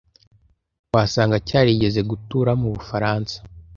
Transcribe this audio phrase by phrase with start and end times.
[0.93, 3.35] wasanga cyarigeze gutura mubufaransa.